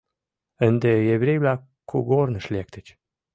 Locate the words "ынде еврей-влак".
0.67-1.61